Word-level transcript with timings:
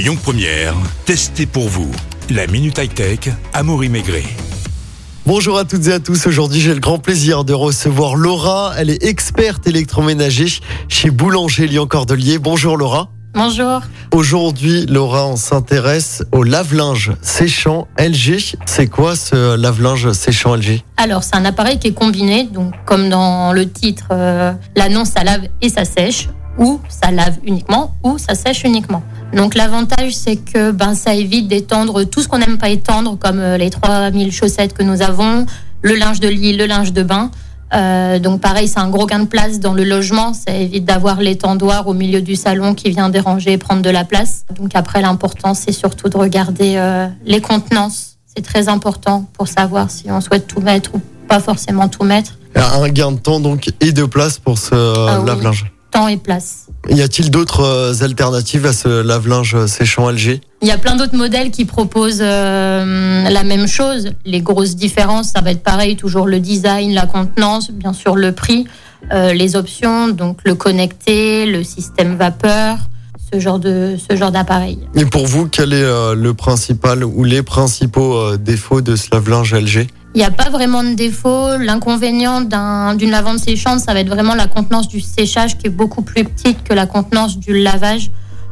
Lyon 0.00 0.16
Première, 0.16 0.72
testez 1.04 1.44
pour 1.44 1.68
vous. 1.68 1.90
La 2.30 2.46
Minute 2.46 2.78
High 2.78 2.94
Tech, 2.94 3.18
Amaury 3.52 3.90
Maigret. 3.90 4.24
Bonjour 5.26 5.58
à 5.58 5.66
toutes 5.66 5.88
et 5.88 5.92
à 5.92 6.00
tous. 6.00 6.26
Aujourd'hui, 6.26 6.58
j'ai 6.58 6.72
le 6.72 6.80
grand 6.80 6.98
plaisir 6.98 7.44
de 7.44 7.52
recevoir 7.52 8.16
Laura. 8.16 8.72
Elle 8.78 8.88
est 8.88 9.04
experte 9.04 9.66
électroménager 9.66 10.46
chez 10.88 11.10
Boulanger 11.10 11.66
Lyon 11.66 11.86
Cordelier. 11.86 12.38
Bonjour 12.38 12.78
Laura. 12.78 13.10
Bonjour. 13.34 13.82
Aujourd'hui, 14.14 14.86
Laura, 14.86 15.26
on 15.26 15.36
s'intéresse 15.36 16.24
au 16.32 16.44
lave-linge 16.44 17.12
séchant 17.20 17.86
LG. 17.98 18.56
C'est 18.64 18.86
quoi 18.86 19.16
ce 19.16 19.54
lave-linge 19.54 20.12
séchant 20.12 20.56
LG 20.56 20.82
Alors, 20.96 21.24
c'est 21.24 21.36
un 21.36 21.44
appareil 21.44 21.78
qui 21.78 21.88
est 21.88 21.92
combiné, 21.92 22.44
donc 22.44 22.72
comme 22.86 23.10
dans 23.10 23.52
le 23.52 23.70
titre, 23.70 24.06
euh, 24.12 24.54
l'annonce, 24.76 25.10
ça 25.10 25.24
lave 25.24 25.42
et 25.60 25.68
ça 25.68 25.84
sèche, 25.84 26.30
ou 26.56 26.80
ça 26.88 27.10
lave 27.10 27.36
uniquement, 27.44 27.94
ou 28.02 28.16
ça 28.16 28.34
sèche 28.34 28.64
uniquement. 28.64 29.02
Donc 29.34 29.54
l'avantage, 29.54 30.12
c'est 30.14 30.36
que 30.36 30.72
ben, 30.72 30.94
ça 30.94 31.14
évite 31.14 31.46
d'étendre 31.48 32.04
tout 32.04 32.20
ce 32.22 32.28
qu'on 32.28 32.38
n'aime 32.38 32.58
pas 32.58 32.68
étendre, 32.70 33.16
comme 33.18 33.38
euh, 33.38 33.56
les 33.56 33.70
3000 33.70 34.32
chaussettes 34.32 34.72
que 34.74 34.82
nous 34.82 35.02
avons, 35.02 35.46
le 35.82 35.94
linge 35.94 36.20
de 36.20 36.28
lit, 36.28 36.56
le 36.56 36.66
linge 36.66 36.92
de 36.92 37.02
bain. 37.02 37.30
Euh, 37.72 38.18
donc 38.18 38.40
pareil, 38.40 38.66
c'est 38.66 38.80
un 38.80 38.88
gros 38.90 39.06
gain 39.06 39.20
de 39.20 39.26
place 39.26 39.60
dans 39.60 39.72
le 39.72 39.84
logement. 39.84 40.34
Ça 40.34 40.52
évite 40.54 40.84
d'avoir 40.84 41.20
l'étendoir 41.20 41.86
au 41.86 41.94
milieu 41.94 42.20
du 42.20 42.34
salon 42.34 42.74
qui 42.74 42.90
vient 42.90 43.08
déranger 43.08 43.52
et 43.52 43.58
prendre 43.58 43.82
de 43.82 43.90
la 43.90 44.04
place. 44.04 44.44
Donc 44.56 44.72
après, 44.74 45.00
l'important, 45.00 45.54
c'est 45.54 45.72
surtout 45.72 46.08
de 46.08 46.16
regarder 46.16 46.74
euh, 46.76 47.06
les 47.24 47.40
contenances. 47.40 48.16
C'est 48.34 48.42
très 48.44 48.68
important 48.68 49.28
pour 49.34 49.46
savoir 49.46 49.90
si 49.90 50.10
on 50.10 50.20
souhaite 50.20 50.48
tout 50.48 50.60
mettre 50.60 50.94
ou 50.96 51.00
pas 51.28 51.38
forcément 51.38 51.88
tout 51.88 52.02
mettre. 52.02 52.32
Un 52.56 52.88
gain 52.88 53.12
de 53.12 53.18
temps 53.18 53.38
donc 53.38 53.70
et 53.80 53.92
de 53.92 54.04
place 54.04 54.38
pour 54.38 54.58
ce 54.58 54.74
Ah 55.08 55.20
oui. 55.20 55.26
lave-linge. 55.26 55.70
Temps 55.92 56.08
et 56.08 56.16
place. 56.16 56.66
Y 56.88 57.02
a-t-il 57.02 57.30
d'autres 57.30 57.60
euh, 57.60 58.04
alternatives 58.04 58.66
à 58.66 58.72
ce 58.72 59.02
lave-linge 59.02 59.66
séchant 59.66 60.10
LG 60.10 60.40
Il 60.62 60.68
y 60.68 60.70
a 60.70 60.78
plein 60.78 60.96
d'autres 60.96 61.16
modèles 61.16 61.50
qui 61.50 61.64
proposent 61.64 62.22
euh, 62.22 63.28
la 63.28 63.44
même 63.44 63.66
chose. 63.66 64.10
Les 64.24 64.40
grosses 64.40 64.76
différences, 64.76 65.32
ça 65.32 65.40
va 65.40 65.50
être 65.50 65.62
pareil, 65.62 65.96
toujours 65.96 66.26
le 66.26 66.40
design, 66.40 66.94
la 66.94 67.06
contenance, 67.06 67.70
bien 67.70 67.92
sûr 67.92 68.16
le 68.16 68.32
prix, 68.32 68.66
euh, 69.12 69.32
les 69.32 69.56
options, 69.56 70.08
donc 70.08 70.38
le 70.44 70.54
connecté, 70.54 71.46
le 71.46 71.64
système 71.64 72.16
vapeur, 72.16 72.78
ce 73.32 73.40
genre 73.40 73.58
de 73.58 73.96
ce 73.98 74.16
genre 74.16 74.30
d'appareil. 74.30 74.78
Et 74.94 75.04
pour 75.04 75.26
vous, 75.26 75.48
quel 75.48 75.72
est 75.72 75.82
euh, 75.82 76.14
le 76.14 76.34
principal 76.34 77.04
ou 77.04 77.24
les 77.24 77.42
principaux 77.42 78.16
euh, 78.16 78.36
défauts 78.36 78.80
de 78.80 78.96
ce 78.96 79.08
lave-linge 79.12 79.54
LG 79.54 79.86
Il 80.14 80.18
n'y 80.18 80.24
a 80.24 80.30
pas 80.30 80.50
vraiment 80.50 80.82
de 80.82 80.94
défaut. 80.94 81.56
L'inconvénient 81.58 82.40
d'un- 82.40 82.94
d'une 82.94 83.10
lavande 83.10 83.38
séchante, 83.38 83.78
ça 83.80 83.94
va 83.94 84.00
être 84.00 84.08
vraiment 84.08 84.34
la 84.34 84.46
contenance 84.48 84.88
du 84.88 85.00
séchage 85.00 85.56
qui 85.56 85.68
est 85.68 85.70
beaucoup 85.70 86.02
plus 86.02 86.24
petite 86.24 86.64
que 86.64 86.74
la 86.74 86.86
contenance 86.86 87.38
du 87.38 87.56
lavage. 87.62 88.10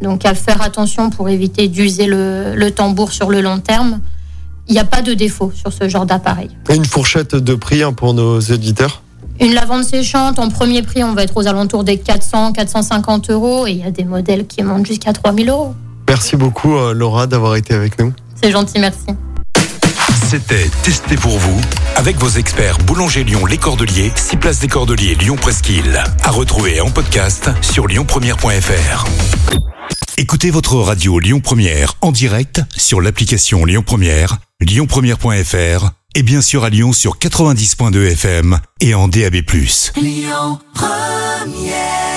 Donc 0.00 0.24
à 0.24 0.34
faire 0.34 0.62
attention 0.62 1.10
pour 1.10 1.28
éviter 1.28 1.68
d'user 1.68 2.06
le, 2.06 2.54
le 2.54 2.70
tambour 2.70 3.12
sur 3.12 3.30
le 3.30 3.40
long 3.40 3.58
terme. 3.58 4.00
Il 4.68 4.72
n'y 4.74 4.78
a 4.78 4.84
pas 4.84 5.02
de 5.02 5.12
défaut 5.12 5.50
sur 5.54 5.72
ce 5.72 5.88
genre 5.88 6.06
d'appareil. 6.06 6.50
Une 6.72 6.84
fourchette 6.84 7.34
de 7.34 7.54
prix 7.56 7.82
hein, 7.82 7.92
pour 7.92 8.14
nos 8.14 8.38
éditeurs 8.38 9.02
Une 9.40 9.52
lavande 9.52 9.82
séchante, 9.82 10.38
en 10.38 10.48
premier 10.48 10.82
prix, 10.82 11.02
on 11.02 11.14
va 11.14 11.24
être 11.24 11.36
aux 11.36 11.48
alentours 11.48 11.82
des 11.82 11.98
400, 11.98 12.52
450 12.52 13.28
euros 13.30 13.66
et 13.66 13.72
il 13.72 13.78
y 13.78 13.82
a 13.82 13.90
des 13.90 14.04
modèles 14.04 14.46
qui 14.46 14.62
montent 14.62 14.86
jusqu'à 14.86 15.12
3000 15.12 15.48
euros. 15.50 15.74
Merci 16.08 16.36
beaucoup 16.36 16.76
euh, 16.76 16.94
Laura 16.94 17.26
d'avoir 17.26 17.56
été 17.56 17.74
avec 17.74 17.98
nous. 17.98 18.12
C'est 18.40 18.52
gentil, 18.52 18.78
merci. 18.78 19.06
C'était 20.30 20.70
Testez 20.84 21.16
pour 21.16 21.36
vous 21.40 21.60
avec 21.96 22.16
vos 22.18 22.28
experts 22.28 22.78
Boulanger 22.78 23.24
Lyon 23.24 23.46
Les 23.46 23.58
Cordeliers, 23.58 24.12
6 24.14 24.36
places 24.36 24.60
des 24.60 24.68
Cordeliers 24.68 25.16
Lyon 25.16 25.34
Presqu'île. 25.34 26.04
À 26.22 26.30
retrouver 26.30 26.80
en 26.80 26.88
podcast 26.88 27.50
sur 27.62 27.88
lyonpremière.fr. 27.88 29.06
Écoutez 30.18 30.52
votre 30.52 30.76
radio 30.76 31.18
Lyon 31.18 31.40
Première 31.40 31.94
en 32.00 32.12
direct 32.12 32.62
sur 32.76 33.00
l'application 33.00 33.64
Lyon 33.64 33.82
Première, 33.84 34.36
lyonpremière.fr 34.60 35.90
et 36.14 36.22
bien 36.22 36.42
sûr 36.42 36.62
à 36.62 36.70
Lyon 36.70 36.92
sur 36.92 37.18
90.2 37.18 38.12
FM 38.12 38.60
et 38.80 38.94
en 38.94 39.08
DAB+. 39.08 39.34
Lyon 39.96 40.60
Première 40.74 42.09